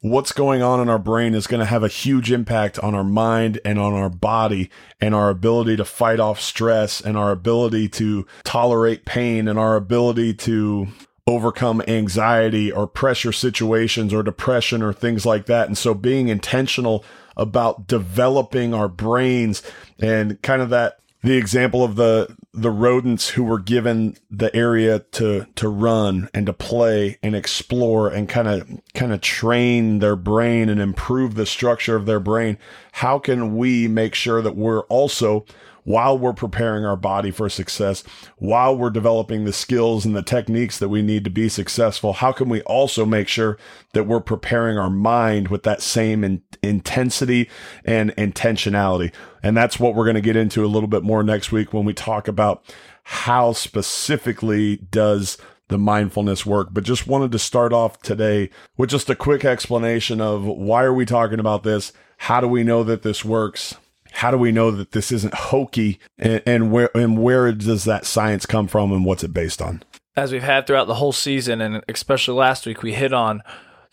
What's 0.00 0.32
going 0.32 0.62
on 0.62 0.80
in 0.80 0.88
our 0.88 0.98
brain 0.98 1.32
is 1.32 1.46
going 1.46 1.60
to 1.60 1.66
have 1.66 1.84
a 1.84 1.88
huge 1.88 2.32
impact 2.32 2.78
on 2.80 2.94
our 2.94 3.04
mind 3.04 3.60
and 3.64 3.78
on 3.78 3.92
our 3.92 4.10
body 4.10 4.68
and 5.00 5.14
our 5.14 5.30
ability 5.30 5.76
to 5.76 5.84
fight 5.84 6.18
off 6.18 6.40
stress 6.40 7.00
and 7.00 7.16
our 7.16 7.30
ability 7.30 7.88
to 7.90 8.26
tolerate 8.42 9.04
pain 9.04 9.46
and 9.46 9.58
our 9.58 9.76
ability 9.76 10.34
to 10.34 10.88
overcome 11.26 11.82
anxiety 11.86 12.70
or 12.70 12.86
pressure 12.86 13.32
situations 13.32 14.12
or 14.12 14.22
depression 14.22 14.82
or 14.82 14.92
things 14.92 15.24
like 15.24 15.46
that. 15.46 15.68
And 15.68 15.78
so 15.78 15.94
being 15.94 16.28
intentional 16.28 17.04
about 17.36 17.86
developing 17.86 18.74
our 18.74 18.88
brains 18.88 19.62
and 19.98 20.40
kind 20.42 20.60
of 20.60 20.70
that 20.70 20.98
the 21.22 21.36
example 21.36 21.84
of 21.84 21.96
the 21.96 22.36
the 22.52 22.70
rodents 22.70 23.30
who 23.30 23.44
were 23.44 23.58
given 23.58 24.16
the 24.30 24.54
area 24.54 24.98
to 25.12 25.46
to 25.54 25.68
run 25.68 26.28
and 26.34 26.46
to 26.46 26.52
play 26.52 27.18
and 27.22 27.34
explore 27.34 28.08
and 28.08 28.28
kind 28.28 28.48
of 28.48 28.68
kind 28.94 29.12
of 29.12 29.20
train 29.20 30.00
their 30.00 30.16
brain 30.16 30.68
and 30.68 30.80
improve 30.80 31.34
the 31.34 31.46
structure 31.46 31.96
of 31.96 32.06
their 32.06 32.20
brain 32.20 32.58
how 32.92 33.18
can 33.18 33.56
we 33.56 33.88
make 33.88 34.14
sure 34.14 34.42
that 34.42 34.56
we're 34.56 34.82
also 34.82 35.46
while 35.84 36.16
we're 36.16 36.32
preparing 36.32 36.84
our 36.84 36.96
body 36.96 37.30
for 37.30 37.48
success, 37.48 38.04
while 38.36 38.76
we're 38.76 38.90
developing 38.90 39.44
the 39.44 39.52
skills 39.52 40.04
and 40.04 40.14
the 40.14 40.22
techniques 40.22 40.78
that 40.78 40.88
we 40.88 41.02
need 41.02 41.24
to 41.24 41.30
be 41.30 41.48
successful, 41.48 42.14
how 42.14 42.32
can 42.32 42.48
we 42.48 42.62
also 42.62 43.04
make 43.04 43.28
sure 43.28 43.58
that 43.92 44.04
we're 44.04 44.20
preparing 44.20 44.78
our 44.78 44.90
mind 44.90 45.48
with 45.48 45.62
that 45.64 45.82
same 45.82 46.22
in- 46.24 46.42
intensity 46.62 47.48
and 47.84 48.14
intentionality? 48.16 49.12
And 49.42 49.56
that's 49.56 49.80
what 49.80 49.94
we're 49.94 50.04
going 50.04 50.14
to 50.14 50.20
get 50.20 50.36
into 50.36 50.64
a 50.64 50.68
little 50.68 50.88
bit 50.88 51.02
more 51.02 51.22
next 51.22 51.50
week 51.50 51.72
when 51.72 51.84
we 51.84 51.94
talk 51.94 52.28
about 52.28 52.62
how 53.04 53.52
specifically 53.52 54.76
does 54.76 55.36
the 55.68 55.78
mindfulness 55.78 56.44
work, 56.44 56.68
but 56.70 56.84
just 56.84 57.06
wanted 57.06 57.32
to 57.32 57.38
start 57.38 57.72
off 57.72 58.00
today 58.02 58.50
with 58.76 58.90
just 58.90 59.10
a 59.10 59.16
quick 59.16 59.44
explanation 59.44 60.20
of 60.20 60.44
why 60.44 60.84
are 60.84 60.92
we 60.92 61.06
talking 61.06 61.40
about 61.40 61.62
this? 61.62 61.92
How 62.18 62.40
do 62.40 62.46
we 62.46 62.62
know 62.62 62.84
that 62.84 63.02
this 63.02 63.24
works? 63.24 63.74
How 64.12 64.30
do 64.30 64.38
we 64.38 64.52
know 64.52 64.70
that 64.70 64.92
this 64.92 65.12
isn't 65.12 65.34
hokey 65.34 65.98
and, 66.18 66.42
and 66.46 66.72
where 66.72 66.90
and 66.94 67.22
where 67.22 67.52
does 67.52 67.84
that 67.84 68.06
science 68.06 68.46
come 68.46 68.68
from 68.68 68.92
and 68.92 69.04
what's 69.04 69.24
it 69.24 69.32
based 69.32 69.60
on? 69.60 69.82
As 70.14 70.32
we've 70.32 70.42
had 70.42 70.66
throughout 70.66 70.86
the 70.86 70.96
whole 70.96 71.12
season 71.12 71.60
and 71.60 71.82
especially 71.88 72.34
last 72.34 72.66
week, 72.66 72.82
we 72.82 72.92
hit 72.92 73.12
on 73.12 73.42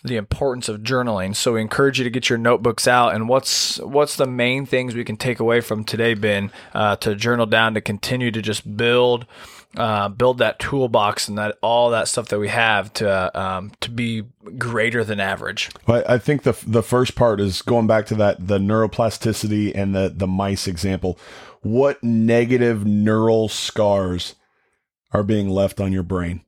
the 0.04 0.16
importance 0.16 0.70
of 0.70 0.82
journaling. 0.82 1.36
So 1.36 1.54
we 1.54 1.62
encourage 1.62 1.98
you 1.98 2.04
to 2.04 2.10
get 2.10 2.30
your 2.30 2.38
notebooks 2.38 2.88
out. 2.88 3.14
And 3.14 3.28
what's 3.28 3.80
what's 3.80 4.16
the 4.16 4.28
main 4.28 4.66
things 4.66 4.96
we 4.96 5.04
can 5.04 5.18
take 5.18 5.40
away 5.40 5.62
from 5.62 5.84
today, 5.84 6.14
Ben, 6.14 6.52
uh, 6.74 6.96
to 6.98 7.16
journal 7.16 7.46
down 7.46 7.74
to 7.74 7.82
continue 7.82 8.32
to 8.32 8.42
just 8.42 8.78
build 8.78 9.26
uh, 9.76 10.10
build 10.10 10.40
that 10.40 10.60
toolbox 10.60 11.28
and 11.28 11.38
that 11.38 11.58
all 11.62 11.92
that 11.92 12.08
stuff 12.08 12.30
that 12.30 12.40
we 12.40 12.48
have 12.48 12.92
to 12.94 13.40
um, 13.40 13.72
to 13.82 13.92
be 13.92 14.24
greater 14.58 15.04
than 15.04 15.20
average. 15.20 15.70
I 15.88 16.18
think 16.18 16.44
the 16.44 16.58
the 16.66 16.84
first 16.84 17.16
part 17.16 17.40
is 17.40 17.62
going 17.62 17.88
back 17.88 18.06
to 18.08 18.16
that 18.16 18.48
the 18.48 18.58
neuroplasticity 18.58 19.72
and 19.76 19.96
the 19.96 20.12
the 20.16 20.28
mice 20.28 20.68
example. 20.68 21.20
What 21.62 22.04
negative 22.04 22.86
neural 22.86 23.50
scars 23.50 24.36
are 25.12 25.24
being 25.24 25.50
left 25.50 25.82
on 25.82 25.92
your 25.92 26.04
brain, 26.04 26.42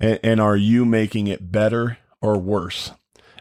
and, 0.00 0.18
and 0.22 0.40
are 0.40 0.56
you 0.56 0.84
making 0.84 1.28
it 1.28 1.52
better 1.52 1.98
or 2.20 2.38
worse? 2.38 2.90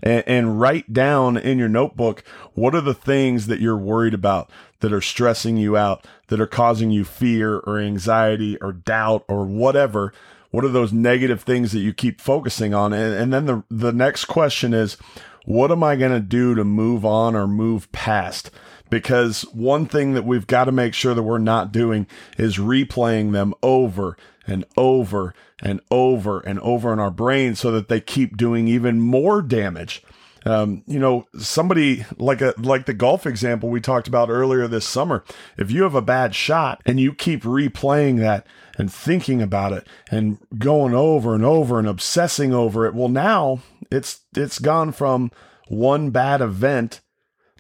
and, 0.04 0.24
and 0.28 0.60
write 0.60 0.94
down 0.94 1.36
in 1.38 1.58
your 1.58 1.70
notebook 1.70 2.24
what 2.54 2.76
are 2.76 2.82
the 2.82 2.94
things 2.94 3.48
that 3.48 3.60
you're 3.60 3.78
worried 3.78 4.14
about 4.14 4.50
that 4.80 4.94
are 4.94 5.02
stressing 5.02 5.58
you 5.58 5.76
out, 5.76 6.06
that 6.28 6.40
are 6.40 6.48
causing 6.48 6.92
you 6.92 7.04
fear 7.04 7.58
or 7.60 7.80
anxiety 7.80 8.58
or 8.58 8.72
doubt 8.74 9.26
or 9.28 9.46
whatever. 9.46 10.14
What 10.52 10.64
are 10.66 10.70
those 10.70 10.94
negative 10.94 11.42
things 11.44 11.72
that 11.72 11.80
you 11.80 11.94
keep 11.94 12.22
focusing 12.22 12.74
on? 12.74 12.94
And, 12.94 13.14
and 13.14 13.34
then 13.34 13.46
the, 13.46 13.64
the 13.70 13.92
next 13.92 14.26
question 14.26 14.74
is, 14.74 14.98
what 15.46 15.72
am 15.72 15.84
I 15.84 15.96
going 15.96 16.12
to 16.12 16.20
do 16.20 16.56
to 16.56 16.64
move 16.64 17.06
on 17.06 17.36
or 17.36 17.48
move 17.48 17.92
past? 17.92 18.50
Because 18.90 19.44
one 19.54 19.86
thing 19.86 20.14
that 20.14 20.26
we've 20.26 20.48
got 20.48 20.66
to 20.66 20.72
make 20.72 20.94
sure 20.94 21.14
that 21.14 21.24
we're 21.24 21.38
not 21.38 21.72
doing 21.72 22.08
is 22.38 22.58
replaying 22.58 23.32
them 23.32 23.54
over 23.62 24.18
and 24.48 24.66
over 24.78 25.34
and 25.62 25.82
over 25.90 26.40
and 26.40 26.60
over 26.60 26.94
in 26.94 27.00
our 27.00 27.12
brain 27.12 27.56
so 27.56 27.72
that 27.72 27.90
they 27.90 28.00
keep 28.00 28.38
doing 28.38 28.68
even 28.68 29.00
more 29.00 29.42
damage. 29.42 30.04
Um, 30.46 30.84
you 30.86 31.00
know, 31.00 31.26
somebody 31.40 32.06
like 32.18 32.42
a 32.42 32.54
like 32.58 32.86
the 32.86 32.94
golf 32.94 33.26
example 33.26 33.70
we 33.70 33.82
talked 33.82 34.08
about 34.08 34.30
earlier 34.30 34.68
this 34.68 34.88
summer. 34.88 35.24
If 35.58 35.72
you 35.72 35.84
have 35.84 35.96
a 35.96 36.02
bad 36.02 36.36
shot 36.36 36.82
and 36.86 37.00
you 37.00 37.14
keep 37.14 37.44
replaying 37.44 38.20
that 38.20 38.46
and 38.78 38.94
thinking 38.94 39.42
about 39.42 39.74
it 39.74 39.88
and 40.12 40.38
going 40.58 40.94
over 40.94 41.34
and 41.34 41.44
over 41.44 41.80
and 41.80 41.88
obsessing 41.88 42.54
over 42.54 42.86
it, 42.86 42.94
well, 42.94 43.10
now 43.10 43.62
it's 43.92 44.22
it's 44.36 44.60
gone 44.60 44.92
from 44.92 45.32
one 45.68 46.12
bad 46.12 46.42
event 46.42 47.02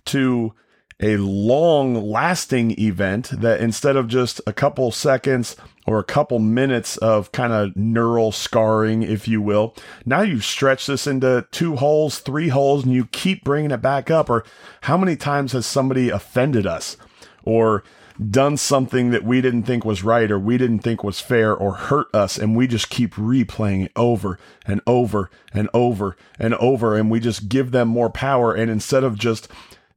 to 0.05 0.53
a 1.01 1.17
long 1.17 1.93
lasting 1.93 2.79
event 2.79 3.29
that 3.41 3.59
instead 3.59 3.95
of 3.97 4.07
just 4.07 4.39
a 4.47 4.53
couple 4.53 4.91
seconds 4.91 5.55
or 5.85 5.99
a 5.99 6.03
couple 6.03 6.39
minutes 6.39 6.97
of 6.97 7.31
kind 7.31 7.51
of 7.51 7.75
neural 7.75 8.31
scarring, 8.31 9.03
if 9.03 9.27
you 9.27 9.41
will, 9.41 9.75
now 10.05 10.21
you've 10.21 10.45
stretched 10.45 10.87
this 10.87 11.05
into 11.05 11.45
two 11.51 11.75
holes, 11.75 12.19
three 12.19 12.47
holes, 12.47 12.85
and 12.85 12.93
you 12.93 13.05
keep 13.07 13.43
bringing 13.43 13.71
it 13.71 13.81
back 13.81 14.09
up. 14.09 14.29
Or 14.29 14.45
how 14.81 14.97
many 14.97 15.15
times 15.15 15.51
has 15.51 15.65
somebody 15.65 16.09
offended 16.09 16.65
us 16.65 16.97
or 17.43 17.83
done 18.29 18.55
something 18.55 19.11
that 19.11 19.23
we 19.23 19.41
didn't 19.41 19.63
think 19.63 19.83
was 19.83 20.03
right 20.03 20.31
or 20.31 20.39
we 20.39 20.57
didn't 20.57 20.79
think 20.79 21.03
was 21.03 21.19
fair 21.19 21.53
or 21.53 21.73
hurt 21.73 22.07
us 22.15 22.37
and 22.37 22.55
we 22.55 22.65
just 22.65 22.89
keep 22.89 23.13
replaying 23.15 23.85
it 23.85 23.91
over 23.95 24.39
and 24.65 24.79
over 24.87 25.29
and 25.53 25.69
over 25.73 26.15
and 26.39 26.53
over 26.55 26.95
and 26.95 27.11
we 27.11 27.19
just 27.19 27.49
give 27.49 27.71
them 27.71 27.89
more 27.89 28.09
power 28.09 28.53
and 28.53 28.71
instead 28.71 29.03
of 29.03 29.17
just 29.17 29.49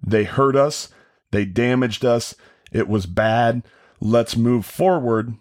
they 0.02 0.24
hurt 0.24 0.56
us, 0.56 0.88
they 1.30 1.44
damaged 1.44 2.04
us, 2.04 2.34
it 2.72 2.88
was 2.88 3.06
bad, 3.06 3.62
let's 4.00 4.36
move 4.36 4.66
forward. 4.66 5.34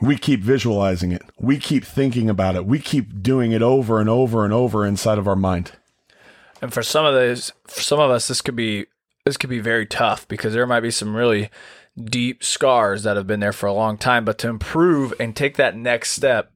We 0.00 0.16
keep 0.16 0.40
visualizing 0.40 1.12
it. 1.12 1.22
We 1.38 1.58
keep 1.58 1.84
thinking 1.84 2.30
about 2.30 2.56
it. 2.56 2.64
We 2.64 2.78
keep 2.78 3.22
doing 3.22 3.52
it 3.52 3.60
over 3.60 4.00
and 4.00 4.08
over 4.08 4.44
and 4.44 4.52
over 4.52 4.86
inside 4.86 5.18
of 5.18 5.28
our 5.28 5.36
mind. 5.36 5.72
And 6.62 6.72
for 6.72 6.82
some 6.82 7.04
of 7.04 7.14
those, 7.14 7.52
for 7.66 7.80
some 7.80 8.00
of 8.00 8.10
us, 8.10 8.28
this 8.28 8.40
could 8.40 8.56
be 8.56 8.86
this 9.24 9.36
could 9.36 9.50
be 9.50 9.60
very 9.60 9.86
tough 9.86 10.26
because 10.26 10.54
there 10.54 10.66
might 10.66 10.80
be 10.80 10.90
some 10.90 11.14
really 11.14 11.50
deep 12.02 12.42
scars 12.42 13.02
that 13.02 13.16
have 13.16 13.26
been 13.26 13.40
there 13.40 13.52
for 13.52 13.66
a 13.66 13.72
long 13.72 13.98
time. 13.98 14.24
But 14.24 14.38
to 14.38 14.48
improve 14.48 15.12
and 15.20 15.36
take 15.36 15.56
that 15.56 15.76
next 15.76 16.12
step, 16.12 16.52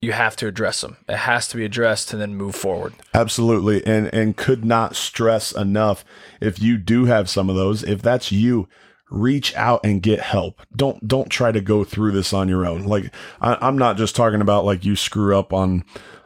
you 0.00 0.12
have 0.12 0.36
to 0.36 0.46
address 0.46 0.80
them. 0.80 0.96
It 1.08 1.16
has 1.16 1.48
to 1.48 1.56
be 1.56 1.64
addressed 1.64 2.12
and 2.12 2.22
then 2.22 2.34
move 2.34 2.54
forward. 2.54 2.94
Absolutely. 3.14 3.84
And 3.86 4.12
and 4.14 4.36
could 4.36 4.64
not 4.64 4.96
stress 4.96 5.52
enough 5.52 6.04
if 6.40 6.60
you 6.60 6.78
do 6.78 7.06
have 7.06 7.28
some 7.28 7.50
of 7.50 7.56
those, 7.56 7.82
if 7.82 8.00
that's 8.00 8.30
you, 8.30 8.68
reach 9.10 9.54
out 9.56 9.80
and 9.84 10.02
get 10.02 10.20
help. 10.20 10.60
Don't 10.74 11.06
don't 11.06 11.30
try 11.30 11.50
to 11.52 11.60
go 11.60 11.84
through 11.84 12.12
this 12.12 12.32
on 12.32 12.48
your 12.48 12.66
own. 12.66 12.84
Like 12.84 13.12
I, 13.40 13.56
I'm 13.60 13.78
not 13.78 13.96
just 13.96 14.14
talking 14.14 14.40
about 14.40 14.64
like 14.64 14.84
you 14.84 14.96
screw 14.96 15.36
up 15.36 15.52
on 15.52 15.84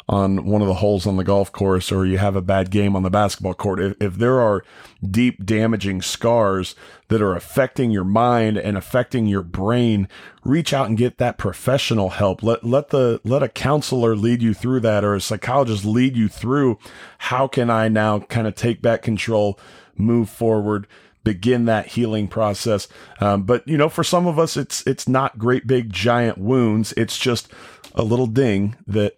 on 0.09 0.45
one 0.45 0.61
of 0.61 0.69
the 0.69 0.75
holes 0.75 1.07
on 1.07 1.17
the 1.17 1.25
golf 1.25 1.53
course 1.53 1.93
or 1.93 2.05
you 2.05 2.19
have 2.19 2.37
a 2.37 2.43
bad 2.43 2.71
game 2.71 2.97
on 2.97 3.03
the 3.03 3.11
basketball 3.11 3.55
court. 3.55 3.81
If, 3.81 3.97
if 4.01 4.15
there 4.17 4.41
are 4.41 4.65
deep 5.09 5.45
damaging 5.45 6.03
scars 6.03 6.75
that 7.09 7.23
are 7.23 7.35
affecting 7.35 7.91
your 7.91 8.05
mind 8.05 8.57
and 8.57 8.77
affecting 8.77 9.27
your 9.27 9.43
brain, 9.43 10.09
reach 10.45 10.73
out 10.73 10.89
and 10.89 10.99
get 10.99 11.19
that 11.19 11.39
professional 11.39 12.11
help. 12.11 12.43
Let 12.43 12.65
let 12.65 12.89
the 12.89 13.21
let 13.25 13.43
a 13.43 13.49
counselor 13.49 14.17
lead 14.17 14.43
you 14.43 14.55
through 14.55 14.81
that 14.81 15.05
or 15.05 15.15
a 15.15 15.21
psychologist 15.21 15.85
lead 15.85 16.17
you 16.17 16.29
through 16.29 16.79
how 17.19 17.47
can 17.47 17.71
I 17.71 17.89
now 17.89 18.21
kind 18.21 18.47
of 18.47 18.55
take 18.55 18.83
back 18.83 19.03
control, 19.03 19.59
move 19.97 20.29
forward, 20.29 20.87
begin 21.25 21.67
that 21.67 21.89
healing 21.89 22.29
process. 22.29 22.89
Um, 23.21 23.45
but 23.45 23.67
you 23.67 23.77
know, 23.77 23.89
for 23.89 24.05
some 24.05 24.27
of 24.27 24.39
us, 24.39 24.57
it's 24.57 24.87
it's 24.87 25.09
not 25.09 25.39
great 25.39 25.67
big 25.67 25.93
giant 25.93 26.39
wounds. 26.39 26.93
It's 26.97 27.19
just 27.19 27.49
a 27.95 28.03
little 28.03 28.27
ding 28.27 28.77
that 28.87 29.17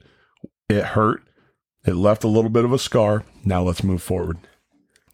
it 0.68 0.84
hurt. 0.84 1.22
It 1.86 1.96
left 1.96 2.24
a 2.24 2.28
little 2.28 2.50
bit 2.50 2.64
of 2.64 2.72
a 2.72 2.78
scar. 2.78 3.24
Now 3.44 3.62
let's 3.62 3.84
move 3.84 4.02
forward. 4.02 4.38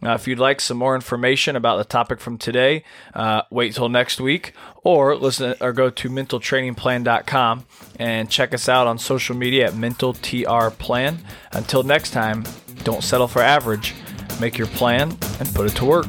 Now, 0.03 0.15
if 0.15 0.27
you'd 0.27 0.39
like 0.39 0.63
some 0.63 0.79
more 0.79 0.95
information 0.95 1.57
about 1.57 1.77
the 1.77 1.85
topic 1.85 2.21
from 2.21 2.39
today, 2.39 2.85
uh, 3.13 3.43
wait 3.51 3.75
till 3.75 3.91
next 3.91 4.19
week 4.19 4.55
or 4.83 5.15
listen 5.15 5.55
or 5.61 5.75
go 5.75 5.91
to 5.91 6.09
mentaltrainingplan.com 6.09 7.67
and 7.99 8.31
check 8.31 8.55
us 8.55 8.69
out 8.69 8.87
on 8.87 8.99
social 8.99 9.37
media 9.37 9.67
at 9.67 9.75
mentaltrplan. 9.75 11.19
Until 11.53 11.83
next 11.83 12.13
time, 12.13 12.45
don't 12.83 13.05
settle 13.05 13.29
for 13.29 13.43
average. 13.43 13.95
Make 14.41 14.57
your 14.57 14.69
plan 14.69 15.11
and 15.39 15.55
put 15.55 15.67
it 15.67 15.77
to 15.77 15.85
work. 15.85 16.07